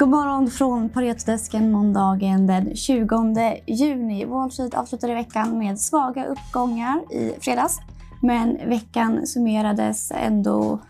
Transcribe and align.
God 0.00 0.08
morgon 0.08 0.50
från 0.50 0.88
Paretodesken 0.88 1.72
måndagen 1.72 2.46
den 2.46 2.76
20 2.76 3.62
juni. 3.66 4.24
Wall 4.24 4.50
Street 4.50 4.74
avslutade 4.74 5.14
veckan 5.14 5.58
med 5.58 5.80
svaga 5.80 6.26
uppgångar 6.26 7.12
i 7.12 7.34
fredags. 7.40 7.78
Men 8.22 8.68
veckan 8.68 9.26
summerades 9.26 10.10
ändå 10.10 10.80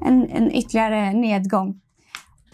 en, 0.00 0.30
en 0.30 0.52
ytterligare 0.52 1.12
nedgång. 1.12 1.80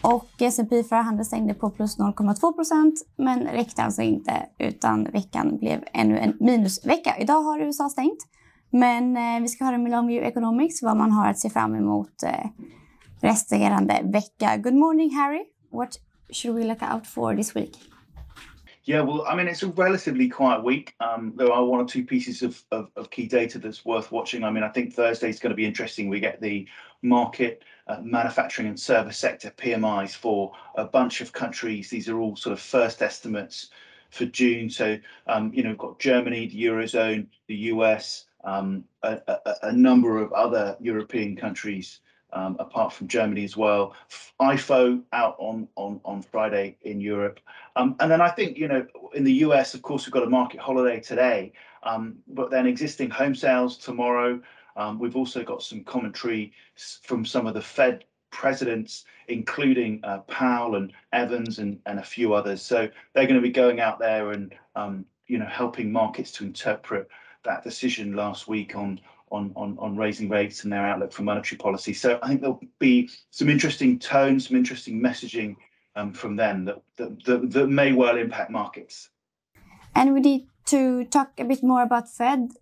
Och 0.02 0.28
S&P 0.38 0.82
för 0.82 0.96
handel 0.96 1.26
stängde 1.26 1.54
på 1.54 1.70
plus 1.70 1.98
0,2 1.98 2.52
procent 2.52 2.94
men 3.16 3.40
räckte 3.42 3.82
alltså 3.82 4.02
inte 4.02 4.32
utan 4.58 5.04
veckan 5.04 5.58
blev 5.58 5.84
ännu 5.92 6.18
en 6.18 6.36
minusvecka. 6.40 7.16
Idag 7.18 7.42
har 7.42 7.60
USA 7.60 7.88
stängt 7.88 8.20
men 8.70 9.16
eh, 9.16 9.42
vi 9.42 9.48
ska 9.48 9.64
höra 9.64 9.78
med 9.78 9.92
Longview 9.92 10.28
Economics 10.28 10.82
vad 10.82 10.96
man 10.96 11.12
har 11.12 11.26
att 11.26 11.38
se 11.38 11.50
fram 11.50 11.74
emot 11.74 12.22
eh, 12.22 12.46
resterande 13.20 14.00
vecka. 14.04 14.56
Good 14.56 14.74
morning 14.74 15.16
Harry. 15.16 15.51
What 15.72 15.98
should 16.30 16.54
we 16.54 16.64
look 16.64 16.82
out 16.82 17.06
for 17.06 17.34
this 17.34 17.54
week? 17.54 17.74
Yeah, 18.84 19.00
well, 19.00 19.24
I 19.26 19.34
mean, 19.34 19.48
it's 19.48 19.62
a 19.62 19.68
relatively 19.68 20.28
quiet 20.28 20.62
week. 20.62 20.94
Um, 21.00 21.32
there 21.36 21.50
are 21.50 21.64
one 21.64 21.80
or 21.80 21.86
two 21.86 22.04
pieces 22.04 22.42
of, 22.42 22.62
of, 22.72 22.90
of, 22.96 23.10
key 23.10 23.26
data 23.26 23.58
that's 23.58 23.84
worth 23.84 24.12
watching. 24.12 24.44
I 24.44 24.50
mean, 24.50 24.64
I 24.64 24.68
think 24.68 24.92
Thursday 24.92 25.30
is 25.30 25.38
going 25.38 25.50
to 25.50 25.56
be 25.56 25.64
interesting. 25.64 26.08
We 26.08 26.20
get 26.20 26.40
the 26.42 26.66
market, 27.00 27.62
uh, 27.86 28.00
manufacturing 28.02 28.68
and 28.68 28.78
service 28.78 29.16
sector 29.16 29.50
PMIs 29.56 30.14
for 30.14 30.52
a 30.74 30.84
bunch 30.84 31.20
of 31.20 31.32
countries. 31.32 31.88
These 31.88 32.08
are 32.08 32.18
all 32.18 32.36
sort 32.36 32.52
of 32.52 32.60
first 32.60 33.00
estimates 33.00 33.70
for 34.10 34.26
June. 34.26 34.68
So, 34.68 34.98
um, 35.26 35.54
you 35.54 35.62
know, 35.62 35.70
we've 35.70 35.78
got 35.78 35.98
Germany, 36.00 36.48
the 36.48 36.64
Eurozone, 36.64 37.28
the 37.46 37.56
US, 37.72 38.26
um, 38.44 38.84
a, 39.04 39.20
a, 39.26 39.54
a, 39.62 39.72
number 39.72 40.20
of 40.20 40.32
other 40.32 40.76
European 40.80 41.36
countries 41.36 42.00
um, 42.32 42.56
apart 42.58 42.92
from 42.92 43.08
Germany 43.08 43.44
as 43.44 43.56
well. 43.56 43.94
IFO 44.40 45.02
out 45.12 45.36
on 45.38 45.68
on 45.76 46.00
on 46.04 46.22
Friday 46.22 46.76
in 46.82 47.00
Europe, 47.00 47.40
um, 47.76 47.96
and 48.00 48.10
then 48.10 48.20
I 48.20 48.30
think 48.30 48.58
you 48.58 48.68
know 48.68 48.86
in 49.14 49.24
the 49.24 49.32
US, 49.46 49.74
of 49.74 49.82
course, 49.82 50.06
we've 50.06 50.12
got 50.12 50.22
a 50.22 50.30
market 50.30 50.60
holiday 50.60 51.00
today, 51.00 51.52
um, 51.82 52.16
but 52.28 52.50
then 52.50 52.66
existing 52.66 53.10
home 53.10 53.34
sales 53.34 53.76
tomorrow. 53.76 54.40
Um, 54.76 54.98
we've 54.98 55.16
also 55.16 55.44
got 55.44 55.62
some 55.62 55.84
commentary 55.84 56.52
from 57.02 57.26
some 57.26 57.46
of 57.46 57.54
the 57.54 57.60
Fed 57.60 58.04
presidents, 58.30 59.04
including 59.28 60.00
uh, 60.02 60.18
Powell 60.20 60.76
and 60.76 60.92
Evans 61.12 61.58
and 61.58 61.78
and 61.86 61.98
a 61.98 62.04
few 62.04 62.34
others. 62.34 62.62
So 62.62 62.88
they're 63.12 63.26
going 63.26 63.40
to 63.40 63.46
be 63.46 63.50
going 63.50 63.80
out 63.80 63.98
there 63.98 64.32
and 64.32 64.54
um, 64.74 65.04
you 65.26 65.38
know 65.38 65.46
helping 65.46 65.92
markets 65.92 66.32
to 66.32 66.44
interpret 66.44 67.08
that 67.44 67.64
decision 67.64 68.14
last 68.14 68.48
week 68.48 68.76
on 68.76 69.00
on, 69.32 69.52
on, 69.56 69.76
on 69.78 69.96
raising 69.96 70.28
rates 70.28 70.64
and 70.64 70.72
their 70.72 70.86
outlook 70.86 71.12
for 71.12 71.22
monetary 71.22 71.58
policy. 71.58 71.92
So 71.92 72.18
I 72.22 72.28
think 72.28 72.40
there'll 72.40 72.60
be 72.78 73.10
some 73.30 73.48
interesting 73.48 73.98
tones, 73.98 74.48
some 74.48 74.56
interesting 74.56 75.00
messaging 75.00 75.56
um, 75.96 76.12
from 76.12 76.36
them 76.36 76.64
that, 76.66 76.82
that, 76.96 77.24
that, 77.24 77.50
that 77.50 77.66
may 77.68 77.92
well 77.92 78.16
impact 78.16 78.50
markets. 78.50 79.08
And 79.94 80.14
we 80.14 80.20
need 80.20 80.46
to 80.66 81.04
talk 81.06 81.32
a 81.38 81.44
bit 81.44 81.62
more 81.62 81.82
about 81.82 82.08
Fed. 82.08 82.52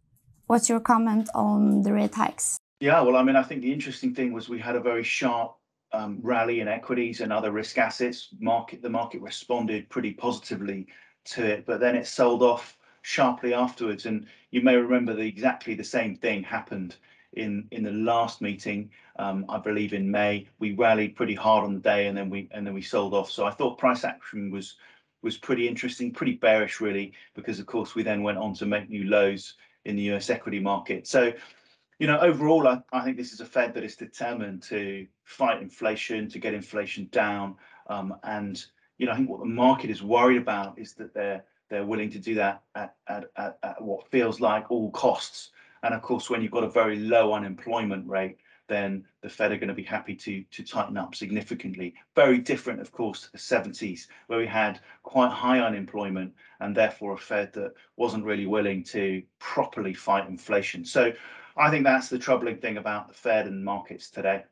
What's 0.47 0.69
your 0.69 0.81
comment 0.81 1.29
on 1.35 1.83
the 1.83 1.93
rate 1.93 2.15
hikes? 2.15 2.59
Yeah, 2.81 3.03
well, 3.03 3.17
I 3.17 3.23
mean, 3.23 3.37
I 3.37 3.43
think 3.43 3.63
the 3.63 3.73
interesting 3.73 4.15
thing 4.15 4.33
was 4.33 4.49
we 4.49 4.59
had 4.59 4.75
a 4.75 4.81
very 4.81 5.05
sharp 5.05 5.57
um, 5.93 6.19
rally 6.23 6.61
in 6.61 6.69
equities 6.69 7.21
and 7.21 7.33
other 7.33 7.53
risk 7.53 7.79
assets. 7.79 8.29
Market 8.41 8.81
the 8.83 8.89
market 8.89 9.21
responded 9.21 9.89
pretty 9.91 10.13
positively 10.13 10.87
to 11.27 11.45
it, 11.45 11.67
but 11.67 11.81
then 11.81 11.95
it 11.95 12.07
sold 12.07 12.43
off 12.43 12.77
sharply 13.03 13.55
afterwards. 13.55 14.07
And 14.07 14.27
you 14.51 14.63
may 14.63 14.77
remember 14.77 15.15
that 15.15 15.23
exactly 15.23 15.75
the 15.75 15.85
same 15.85 16.17
thing 16.17 16.43
happened 16.43 16.97
in 17.35 17.69
in 17.71 17.83
the 17.83 17.93
last 17.93 18.41
meeting. 18.41 18.91
Um, 19.17 19.45
I 19.49 19.59
believe 19.59 19.93
in 19.93 20.11
May, 20.11 20.49
we 20.59 20.73
rallied 20.73 21.17
pretty 21.17 21.35
hard 21.35 21.65
on 21.65 21.75
the 21.75 21.81
day, 21.81 22.07
and 22.07 22.17
then 22.17 22.31
we 22.31 22.49
and 22.53 22.67
then 22.67 22.75
we 22.75 22.83
sold 22.83 23.15
off. 23.15 23.31
So 23.31 23.45
I 23.45 23.51
thought 23.51 23.79
price 23.79 24.05
action 24.05 24.51
was 24.51 24.77
was 25.23 25.37
pretty 25.37 25.69
interesting, 25.69 26.13
pretty 26.13 26.35
bearish 26.35 26.81
really, 26.81 27.13
because 27.35 27.61
of 27.61 27.67
course 27.67 27.95
we 27.95 28.03
then 28.03 28.23
went 28.23 28.39
on 28.39 28.55
to 28.55 28.67
make 28.67 28.89
new 28.89 29.05
lows 29.05 29.55
in 29.85 29.97
the 29.97 30.03
US 30.15 30.31
equity 30.31 30.61
market. 30.61 31.07
So, 31.07 31.33
you 31.99 32.07
know, 32.07 32.19
overall, 32.21 32.67
I, 32.67 32.81
I 32.93 33.05
think 33.05 33.17
this 33.17 33.33
is 33.33 33.41
a 33.41 33.45
Fed 33.45 33.75
that 33.75 33.85
is 33.85 33.97
determined 33.97 34.63
to 34.65 35.07
fight 35.25 35.61
inflation, 35.61 36.29
to 36.31 36.39
get 36.39 36.55
inflation 36.55 37.09
down, 37.13 37.57
um, 37.89 38.17
and 38.25 38.65
you 38.99 39.07
know, 39.07 39.13
I 39.13 39.17
think 39.17 39.31
what 39.31 39.41
the 39.41 39.47
market 39.47 39.91
is 39.91 40.03
worried 40.03 40.37
about 40.39 40.79
is 40.79 40.93
that 40.95 41.15
they're 41.15 41.45
they're 41.71 41.87
willing 41.87 42.11
to 42.11 42.19
do 42.19 42.35
that 42.35 42.63
at, 42.75 42.95
at, 43.09 43.25
at, 43.37 43.59
at, 43.63 43.83
what 43.83 44.11
feels 44.11 44.41
like 44.41 44.71
all 44.71 44.91
costs. 44.91 45.51
And 45.83 45.95
of 45.95 46.03
course, 46.03 46.29
when 46.29 46.43
you've 46.43 46.51
got 46.51 46.65
a 46.65 46.71
very 46.71 46.99
low 46.99 47.33
unemployment 47.33 48.07
rate, 48.07 48.37
then 48.69 49.05
the 49.23 49.29
Fed 49.29 49.53
are 49.53 49.57
going 49.57 49.69
to 49.69 49.75
be 49.75 49.83
happy 49.83 50.15
to, 50.15 50.45
to 50.51 50.63
tighten 50.63 50.97
up 50.97 51.15
significantly. 51.15 51.95
Very 52.15 52.39
different, 52.39 52.81
of 52.81 52.93
course, 52.93 53.23
to 53.23 53.33
the 53.33 53.39
70s, 53.39 54.07
where 54.29 54.39
we 54.39 54.47
had 54.47 54.81
quite 55.03 55.31
high 55.31 55.61
unemployment 55.61 56.33
and 56.61 56.77
therefore 56.77 57.15
a 57.15 57.19
Fed 57.19 57.53
that 57.55 57.73
wasn't 57.97 58.25
really 58.25 58.47
willing 58.47 58.85
to 58.85 59.23
properly 59.39 59.95
fight 59.95 60.29
inflation. 60.29 60.85
So 60.85 61.13
I 61.57 61.71
think 61.71 61.85
that's 61.85 62.09
the 62.09 62.19
troubling 62.19 62.59
thing 62.59 62.77
about 62.77 63.09
the 63.09 63.15
Fed 63.15 63.47
and 63.47 63.65
markets 63.65 64.11
today. 64.11 64.45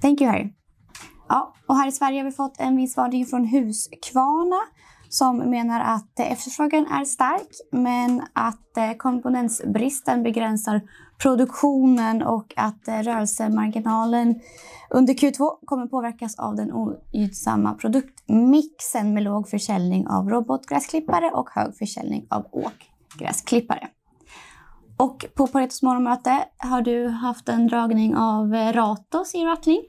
Thank 0.00 0.20
you, 0.20 0.26
Harry. 0.28 0.54
Ja, 1.28 1.54
och 1.66 1.76
här 1.76 1.88
i 1.88 1.92
Sverige 1.92 2.18
har 2.18 2.24
vi 2.24 2.30
fått 2.30 2.60
en 2.60 2.76
viss 2.76 2.96
varning 2.96 3.26
från 3.26 3.44
Husqvarna 3.44 4.60
som 5.12 5.36
menar 5.36 5.80
att 5.80 6.20
efterfrågan 6.20 6.86
är 6.86 7.04
stark 7.04 7.48
men 7.72 8.22
att 8.32 8.58
komponensbristen 8.74 8.98
komponentsbristen 8.98 10.22
begränsar 10.22 10.80
produktionen 11.22 12.22
och 12.22 12.52
att 12.56 12.88
eh, 12.88 12.98
rörelsemarginalen 12.98 14.40
under 14.90 15.14
Q2 15.14 15.50
kommer 15.64 15.86
påverkas 15.86 16.38
av 16.38 16.56
den 16.56 16.72
ogynnsamma 16.72 17.74
produktmixen 17.74 19.14
med 19.14 19.22
låg 19.22 19.48
försäljning 19.48 20.08
av 20.08 20.30
robotgräsklippare 20.30 21.30
och 21.30 21.50
hög 21.50 21.76
försäljning 21.76 22.26
av 22.30 22.46
åkgräsklippare. 22.52 23.88
Och 24.96 25.24
på 25.34 25.46
Paretos 25.46 25.82
morgonmöte 25.82 26.44
har 26.58 26.82
du 26.82 27.08
haft 27.08 27.48
en 27.48 27.66
dragning 27.66 28.16
av 28.16 28.54
eh, 28.54 28.72
Ratos 28.72 29.34
i 29.34 29.44
Rattling. 29.44 29.82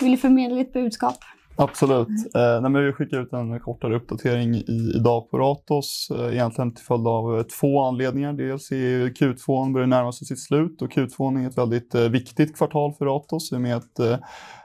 Vill 0.00 0.10
du 0.10 0.16
förmedla 0.16 0.56
ditt 0.56 0.72
budskap? 0.72 1.16
Absolut. 1.60 2.08
Eh, 2.34 2.70
nej, 2.70 2.82
vi 2.82 2.92
skickar 2.92 3.22
ut 3.22 3.32
en 3.32 3.60
kortare 3.60 3.96
uppdatering 3.96 4.54
i, 4.54 4.92
idag 4.96 5.30
på 5.30 5.38
Ratos, 5.38 6.08
eh, 6.10 6.32
egentligen 6.32 6.74
till 6.74 6.84
följd 6.84 7.06
av 7.06 7.38
eh, 7.38 7.42
två 7.42 7.82
anledningar. 7.82 8.32
Dels 8.32 8.72
är 8.72 9.08
Q2 9.08 9.72
börjar 9.72 9.86
närma 9.86 10.12
sig 10.12 10.26
sitt 10.26 10.40
slut 10.40 10.82
och 10.82 10.88
Q2 10.88 11.42
är 11.44 11.48
ett 11.48 11.58
väldigt 11.58 11.94
eh, 11.94 12.02
viktigt 12.02 12.56
kvartal 12.56 12.92
för 12.92 13.04
Ratos 13.04 13.52
i 13.52 13.56
och 13.56 13.60
med 13.60 13.76
att 13.76 13.98
eh, 13.98 14.18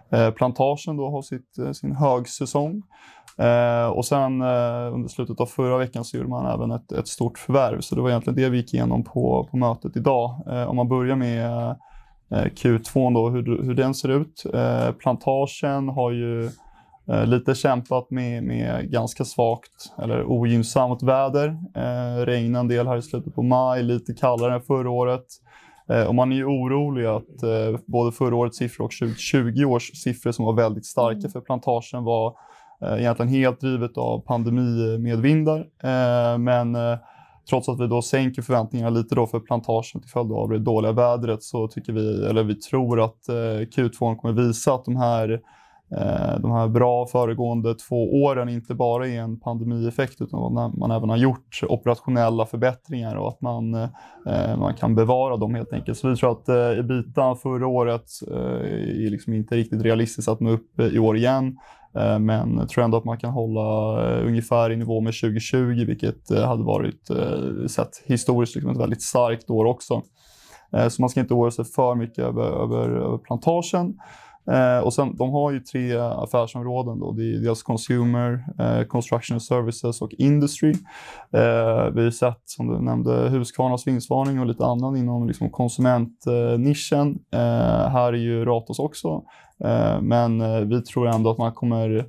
eh, 0.10 0.32
plantagen 0.32 0.98
då 0.98 1.10
har 1.10 1.22
sitt, 1.22 1.58
eh, 1.58 1.72
sin 1.72 1.96
högsäsong. 1.96 2.84
Eh, 3.38 3.88
och 3.88 4.06
sen 4.06 4.42
eh, 4.42 4.94
under 4.94 5.08
slutet 5.08 5.40
av 5.40 5.46
förra 5.46 5.78
veckan 5.78 6.06
så 6.06 6.18
gjorde 6.18 6.30
man 6.30 6.54
även 6.54 6.72
ett, 6.72 6.92
ett 6.92 7.08
stort 7.08 7.38
förvärv, 7.38 7.82
så 7.82 7.96
det 7.96 8.02
var 8.02 8.10
egentligen 8.10 8.38
det 8.38 8.50
vi 8.50 8.58
gick 8.58 8.74
igenom 8.74 9.04
på, 9.04 9.48
på 9.52 9.58
mötet 9.58 9.98
idag. 9.98 10.44
Eh, 10.52 10.64
om 10.70 10.76
man 10.76 10.88
börjar 10.88 11.16
med 11.16 11.76
Q2 12.30 13.14
då, 13.14 13.30
hur, 13.30 13.64
hur 13.64 13.74
den 13.74 13.94
ser 13.94 14.10
ut. 14.10 14.44
plantagen 15.00 15.90
har 15.90 16.12
ju 16.12 16.50
lite 17.26 17.56
kämpat 17.56 18.12
med, 18.12 18.44
med 18.44 18.92
ganska 18.92 19.26
svagt 19.26 19.94
eller 20.04 20.24
ogynnsamt 20.24 21.04
väder. 21.04 21.48
Eh, 21.76 22.26
regnade 22.26 22.60
en 22.60 22.68
del 22.68 22.88
här 22.88 22.98
i 22.98 23.02
slutet 23.02 23.36
på 23.36 23.44
maj, 23.44 23.84
lite 23.84 24.14
kallare 24.14 24.54
än 24.54 24.62
förra 24.62 24.90
året. 24.90 25.26
Eh, 25.90 26.04
och 26.04 26.16
man 26.16 26.32
är 26.32 26.36
ju 26.36 26.46
orolig 26.46 27.06
att 27.06 27.44
eh, 27.44 27.80
både 27.88 28.12
förra 28.12 28.36
årets 28.36 28.58
siffror 28.58 28.86
och 28.86 28.92
2020 28.92 29.66
års 29.66 29.92
siffror 30.04 30.32
som 30.32 30.46
var 30.46 30.54
väldigt 30.54 30.86
starka 30.86 31.20
mm. 31.20 31.32
för 31.32 31.42
plantagen 31.42 32.04
var 32.04 32.36
eh, 32.82 33.00
egentligen 33.00 33.32
helt 33.32 33.60
drivet 33.60 33.98
av 33.98 34.20
pandemimedvindar. 34.20 35.60
Eh, 35.60 36.38
men 36.38 36.76
eh, 36.76 36.98
trots 37.50 37.70
att 37.70 37.80
vi 37.80 37.88
då 37.88 38.02
sänker 38.02 38.42
förväntningarna 38.42 38.90
lite 38.90 39.16
då 39.16 39.28
för 39.28 39.40
plantagen 39.40 40.02
till 40.02 40.10
följd 40.10 40.32
av 40.32 40.50
det 40.50 40.60
dåliga 40.60 40.92
vädret 40.92 41.44
så 41.44 41.68
tycker 41.68 41.94
vi, 41.94 42.26
eller 42.26 42.44
vi 42.44 42.56
tror 42.56 43.02
att 43.02 43.30
eh, 43.30 43.34
Q2 43.76 44.16
kommer 44.16 44.34
visa 44.34 44.74
att 44.74 44.86
de 44.86 44.96
här 44.96 45.30
Eh, 45.30 45.40
Eh, 45.92 46.40
de 46.40 46.52
här 46.52 46.68
bra 46.68 47.08
föregående 47.08 47.76
två 47.76 48.24
åren 48.24 48.50
inte 48.50 48.76
bara 48.76 49.08
är 49.08 49.20
en 49.20 49.40
pandemieffekt 49.40 50.22
utan 50.22 50.58
att 50.58 50.78
man 50.78 50.92
även 50.92 51.10
har 51.10 51.18
gjort 51.18 51.62
operationella 51.70 52.46
förbättringar 52.46 53.16
och 53.16 53.30
att 53.30 53.42
man, 53.42 53.74
eh, 53.74 54.58
man 54.58 54.74
kan 54.74 54.96
bevara 54.96 55.38
dem 55.38 55.56
helt 55.56 55.74
enkelt. 55.74 55.98
Så 55.98 56.10
vi 56.10 56.16
tror 56.16 56.32
att 56.32 56.50
eh, 56.50 56.80
ebita 56.80 57.36
förra 57.36 57.68
året 57.68 58.06
eh, 58.32 59.06
är 59.06 59.10
liksom 59.10 59.34
inte 59.34 59.56
riktigt 59.56 59.82
realistiskt 59.82 60.30
att 60.30 60.40
nå 60.40 60.50
upp 60.50 60.80
eh, 60.80 60.88
i 60.88 61.00
år 61.00 61.18
igen. 61.18 61.58
Men 62.20 62.58
jag 62.58 62.70
tror 62.70 62.84
ändå 62.84 62.98
att 62.98 63.06
man 63.06 63.18
kan 63.18 63.32
hålla 63.32 64.00
ungefär 64.22 64.72
i 64.72 64.76
nivå 64.78 65.02
med 65.02 65.14
2020 65.14 65.86
vilket 65.88 66.30
hade 66.30 66.64
varit 66.64 67.10
sett 67.68 68.04
historiskt 68.06 68.56
liksom 68.56 68.72
ett 68.72 68.78
väldigt 68.78 69.02
starkt 69.02 69.50
år 69.50 69.66
också. 69.66 70.02
Så 70.90 71.02
man 71.02 71.10
ska 71.10 71.20
inte 71.20 71.34
oroa 71.34 71.52
sig 71.52 71.66
för 71.66 71.96
mycket 71.96 72.24
över, 72.24 72.44
över, 72.44 72.90
över 72.90 73.18
plantagen. 73.18 73.98
Eh, 74.52 74.80
och 74.80 74.94
sen, 74.94 75.16
de 75.16 75.32
har 75.32 75.52
ju 75.52 75.60
tre 75.60 75.98
affärsområden. 75.98 77.00
Då. 77.00 77.12
Det 77.12 77.24
är 77.24 77.40
dels 77.40 77.64
Consumer, 77.64 78.46
eh, 78.60 78.88
Construction 78.88 79.42
Services 79.42 80.02
och 80.02 80.14
Industry. 80.14 80.72
Eh, 81.32 81.86
vi 81.94 82.04
har 82.04 82.12
sett, 82.12 82.42
som 82.46 82.68
du 82.68 82.82
nämnde, 82.82 83.30
Husqvarnas 83.30 83.88
vinstvarning 83.88 84.40
och 84.40 84.46
lite 84.46 84.66
annan 84.66 84.98
inom 84.98 85.28
liksom, 85.28 85.50
konsumentnischen. 85.50 87.20
Eh, 87.34 87.90
här 87.90 88.14
är 88.14 88.18
ju 88.18 88.46
Ratos 88.46 88.80
också. 88.80 89.24
Eh, 89.64 90.02
men 90.02 90.42
eh, 90.42 90.60
vi 90.60 90.82
tror 90.82 91.08
ändå 91.08 91.30
att 91.30 91.38
man 91.38 91.54
kommer 91.54 92.06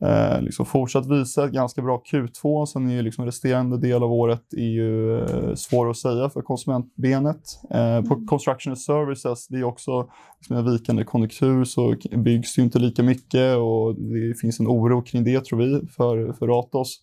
eh, 0.00 0.42
liksom 0.42 0.66
fortsatt 0.66 1.06
visa 1.06 1.44
ett 1.44 1.52
ganska 1.52 1.82
bra 1.82 2.02
Q2. 2.12 2.66
Sen 2.66 2.90
är 2.90 2.94
ju 2.94 3.02
liksom 3.02 3.24
resterande 3.24 3.78
del 3.78 4.02
av 4.02 4.12
året 4.12 4.42
är 4.56 4.70
ju 4.70 5.20
eh, 5.20 5.54
svår 5.54 5.90
att 5.90 5.96
säga 5.96 6.30
för 6.30 6.42
konsumentbenet. 6.42 7.42
Eh, 7.70 8.02
på 8.02 8.14
Mm. 8.14 8.26
construction 8.26 8.70
and 8.70 8.78
services, 8.80 9.48
det 9.48 9.56
är 9.58 9.64
också 9.64 10.08
liksom 10.38 10.56
en 10.56 10.72
vikande 10.72 11.04
konjunktur 11.04 11.64
så 11.64 11.94
byggs 12.16 12.54
det 12.54 12.60
ju 12.60 12.64
inte 12.64 12.78
lika 12.78 13.02
mycket 13.02 13.56
och 13.56 13.94
det 13.94 14.40
finns 14.40 14.60
en 14.60 14.66
oro 14.66 15.02
kring 15.02 15.24
det 15.24 15.44
tror 15.44 15.58
vi 15.58 15.86
för, 15.86 16.32
för 16.32 16.46
Ratos. 16.46 17.02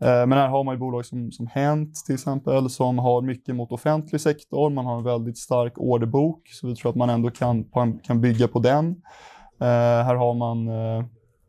Eh, 0.00 0.26
Men 0.26 0.32
här 0.32 0.48
har 0.48 0.64
man 0.64 0.74
ju 0.74 0.78
bolag 0.78 1.06
som, 1.06 1.32
som 1.32 1.46
Hent 1.46 1.94
till 2.06 2.14
exempel 2.14 2.70
som 2.70 2.98
har 2.98 3.22
mycket 3.22 3.54
mot 3.54 3.72
offentlig 3.72 4.20
sektor. 4.20 4.70
Man 4.70 4.86
har 4.86 4.98
en 4.98 5.04
väldigt 5.04 5.38
stark 5.38 5.72
orderbok 5.76 6.48
så 6.48 6.66
vi 6.66 6.74
tror 6.76 6.90
att 6.90 6.96
man 6.96 7.10
ändå 7.10 7.30
kan, 7.30 7.64
kan 8.02 8.20
bygga 8.20 8.48
på 8.48 8.58
den. 8.58 8.86
Eh, 9.60 10.04
här 10.06 10.14
har 10.14 10.34
man 10.34 10.68
eh, 10.68 11.04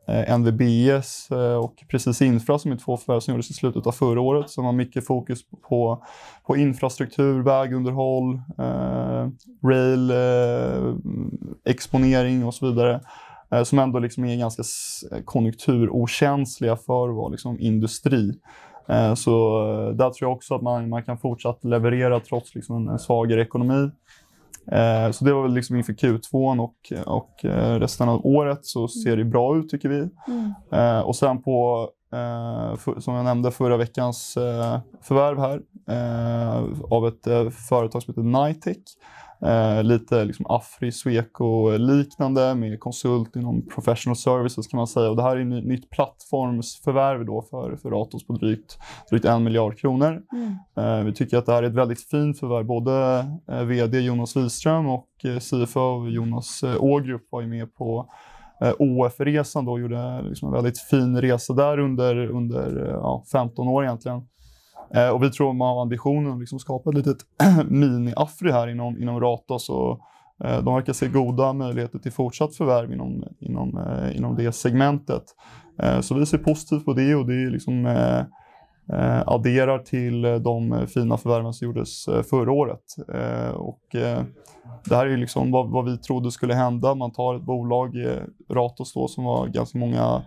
Eh, 0.07 0.37
NVBS 0.37 1.31
eh, 1.31 1.55
och 1.55 1.83
Precis 1.89 2.21
Infra 2.21 2.59
som 2.59 2.71
är 2.71 2.77
två 2.77 2.97
förvärv 2.97 3.19
som 3.19 3.33
gjordes 3.33 3.49
i 3.49 3.53
slutet 3.53 3.87
av 3.87 3.91
förra 3.91 4.21
året 4.21 4.49
som 4.49 4.65
har 4.65 4.73
mycket 4.73 5.07
fokus 5.07 5.39
på, 5.69 6.03
på 6.47 6.57
infrastruktur, 6.57 7.41
vägunderhåll, 7.41 8.41
eh, 8.57 9.27
rail, 9.67 10.11
eh, 10.11 10.95
exponering 11.65 12.45
och 12.45 12.53
så 12.53 12.65
vidare. 12.65 13.01
Eh, 13.53 13.63
som 13.63 13.79
ändå 13.79 13.99
liksom 13.99 14.25
är 14.25 14.37
ganska 14.37 14.63
konjunkturokänsliga 15.25 16.75
för 16.75 17.09
att 17.09 17.15
vara 17.15 17.29
liksom 17.29 17.59
industri. 17.59 18.33
Eh, 18.87 19.13
så 19.13 19.65
eh, 19.71 19.95
där 19.95 20.09
tror 20.09 20.29
jag 20.29 20.31
också 20.31 20.55
att 20.55 20.61
man, 20.61 20.89
man 20.89 21.03
kan 21.03 21.17
fortsatt 21.17 21.63
leverera 21.63 22.19
trots 22.19 22.55
liksom 22.55 22.89
en 22.89 22.99
svagare 22.99 23.41
ekonomi. 23.41 23.91
Eh, 24.71 25.11
Så 25.11 25.25
det 25.25 25.33
var 25.33 25.41
väl 25.41 25.53
liksom 25.53 25.75
inför 25.75 25.93
Q2 25.93 26.59
och, 26.61 26.93
och 27.05 27.45
eh, 27.45 27.79
resten 27.79 28.09
av 28.09 28.25
året 28.25 28.65
så 28.65 28.87
ser 28.87 29.17
det 29.17 29.25
bra 29.25 29.57
ut 29.57 29.69
tycker 29.69 29.89
vi. 29.89 30.09
Mm. 30.27 30.53
Eh, 30.71 30.99
och 30.99 31.15
sen 31.15 31.41
på, 31.41 31.89
som 32.99 33.13
jag 33.13 33.23
nämnde, 33.25 33.51
förra 33.51 33.77
veckans 33.77 34.33
förvärv 35.01 35.39
här 35.39 35.61
av 36.91 37.07
ett 37.07 37.53
företag 37.69 38.03
som 38.03 38.13
heter 38.13 38.45
Nitec. 38.47 38.77
Eh, 39.41 39.83
lite 39.83 40.25
liksom 40.25 40.45
Afri, 40.49 40.91
Sweco-liknande 40.91 42.55
med 42.55 42.79
konsult 42.79 43.35
inom 43.35 43.67
professional 43.67 44.15
services 44.15 44.67
kan 44.67 44.77
man 44.77 44.87
säga. 44.87 45.09
Och 45.09 45.15
det 45.15 45.23
här 45.23 45.37
är 45.37 45.57
ett 45.57 45.65
nytt 45.65 45.89
plattformsförvärv 45.89 47.25
då 47.25 47.41
för, 47.41 47.75
för 47.75 47.89
Ratos 47.89 48.27
på 48.27 48.33
drygt, 48.33 48.77
drygt 49.09 49.25
en 49.25 49.43
miljard 49.43 49.77
kronor. 49.77 50.21
Mm. 50.31 50.55
Eh, 50.77 51.05
vi 51.05 51.13
tycker 51.13 51.37
att 51.37 51.45
det 51.45 51.53
här 51.53 51.63
är 51.63 51.67
ett 51.67 51.73
väldigt 51.73 52.09
fint 52.09 52.39
förvärv. 52.39 52.65
Både 52.65 53.25
eh, 53.51 53.63
VD 53.63 53.99
Jonas 53.99 54.35
Wiström 54.35 54.87
och 54.87 55.07
eh, 55.23 55.39
CFO 55.39 56.07
Jonas 56.07 56.63
eh, 56.63 56.83
Ågrup 56.83 57.27
var 57.29 57.41
ju 57.41 57.47
med 57.47 57.75
på 57.75 58.09
eh, 58.61 58.73
OF-resan 58.79 59.65
då 59.65 59.71
och 59.71 59.79
gjorde 59.79 60.21
liksom 60.21 60.47
en 60.47 60.53
väldigt 60.53 60.79
fin 60.79 61.21
resa 61.21 61.53
där 61.53 61.79
under, 61.79 62.27
under 62.27 62.85
eh, 62.85 62.93
ja, 62.93 63.23
15 63.31 63.67
år 63.67 63.83
egentligen. 63.83 64.21
Eh, 64.95 65.09
och 65.09 65.23
vi 65.23 65.29
tror 65.29 65.49
att 65.49 65.55
man 65.55 65.67
har 65.67 65.81
ambitionen 65.81 66.33
att 66.33 66.39
liksom 66.39 66.59
skapa 66.59 66.89
ett 66.89 66.95
litet 66.95 67.17
mini-Afri 67.69 68.51
här 68.51 68.67
inom, 68.67 69.01
inom 69.01 69.19
Ratos 69.19 69.69
och 69.69 69.99
eh, 70.43 70.63
de 70.63 70.73
verkar 70.73 70.93
se 70.93 71.07
goda 71.07 71.53
möjligheter 71.53 71.99
till 71.99 72.11
fortsatt 72.11 72.55
förvärv 72.55 72.93
inom, 72.93 73.23
inom, 73.39 73.77
eh, 73.77 74.17
inom 74.17 74.35
det 74.35 74.51
segmentet. 74.51 75.23
Eh, 75.81 75.99
så 75.99 76.15
vi 76.15 76.25
ser 76.25 76.37
positivt 76.37 76.85
på 76.85 76.93
det 76.93 77.15
och 77.15 77.27
det 77.27 77.33
är 77.33 77.49
liksom 77.49 77.85
eh, 77.85 78.19
eh, 78.97 79.23
adderar 79.25 79.79
till 79.79 80.21
de 80.21 80.87
fina 80.87 81.17
förvärven 81.17 81.53
som 81.53 81.67
gjordes 81.67 82.07
eh, 82.07 82.23
förra 82.23 82.51
året. 82.51 82.83
Eh, 83.13 83.55
och, 83.55 83.95
eh, 83.95 84.23
det 84.89 84.95
här 84.95 85.05
är 85.05 85.17
liksom 85.17 85.51
vad, 85.51 85.69
vad 85.69 85.85
vi 85.85 85.97
trodde 85.97 86.31
skulle 86.31 86.53
hända. 86.53 86.95
Man 86.95 87.11
tar 87.11 87.35
ett 87.35 87.45
bolag, 87.45 88.05
eh, 88.05 88.21
Ratos 88.49 88.93
då, 88.93 89.07
som 89.07 89.23
var 89.23 89.47
ganska 89.47 89.77
många 89.77 90.21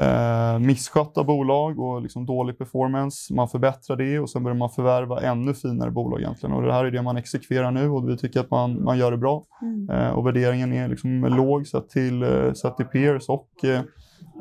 eh, 0.00 0.58
misskötta 0.58 1.24
bolag 1.24 1.78
och 1.78 2.02
liksom 2.02 2.26
dålig 2.26 2.58
performance. 2.58 3.34
Man 3.34 3.48
förbättrar 3.48 3.96
det 3.96 4.18
och 4.18 4.30
sen 4.30 4.42
börjar 4.42 4.56
man 4.56 4.70
förvärva 4.70 5.20
ännu 5.20 5.54
finare 5.54 5.90
bolag 5.90 6.20
egentligen. 6.20 6.56
Och 6.56 6.62
det 6.62 6.72
här 6.72 6.84
är 6.84 6.90
det 6.90 7.02
man 7.02 7.16
exekverar 7.16 7.70
nu 7.70 7.88
och 7.88 8.08
vi 8.08 8.16
tycker 8.16 8.40
att 8.40 8.50
man, 8.50 8.84
man 8.84 8.98
gör 8.98 9.10
det 9.10 9.16
bra. 9.16 9.44
Mm. 9.62 9.90
Eh, 9.90 10.10
och 10.10 10.26
värderingen 10.26 10.72
är 10.72 10.88
liksom 10.88 11.24
låg 11.24 11.66
sett 11.66 11.88
till, 11.88 12.22
eh, 12.22 12.52
sett 12.52 12.76
till 12.76 12.86
peers 12.86 13.28
och, 13.28 13.64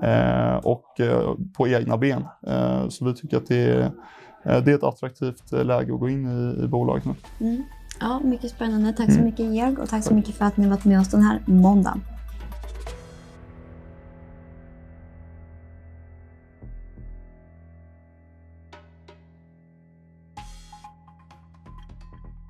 eh, 0.03 0.55
och 0.63 0.99
eh, 0.99 1.35
på 1.57 1.67
egna 1.67 1.97
ben. 1.97 2.23
Eh, 2.47 2.87
så 2.89 3.05
vi 3.05 3.13
tycker 3.13 3.37
att 3.37 3.47
det 3.47 3.55
är, 3.69 3.79
eh, 4.45 4.63
det 4.63 4.71
är 4.71 4.75
ett 4.75 4.83
attraktivt 4.83 5.53
eh, 5.53 5.65
läge 5.65 5.93
att 5.93 5.99
gå 5.99 6.09
in 6.09 6.25
i, 6.25 6.63
i 6.63 6.67
bolaget 6.67 7.05
nu. 7.05 7.13
Mm. 7.47 7.63
Ja, 7.99 8.19
mycket 8.23 8.51
spännande. 8.51 8.93
Tack 8.93 9.05
så 9.11 9.17
Mm. 9.17 9.25
mycket 9.25 9.45
Georg 9.45 9.77
och 9.77 9.89
tack 9.89 10.03
så 10.03 10.13
mycket 10.13 10.35
för 10.35 10.45
att 10.45 10.57
ni 10.57 10.67
varit 10.69 10.85
med 10.85 10.99
oss 10.99 11.07
den 11.11 11.21
här 11.21 11.39
måndagen. 11.45 12.01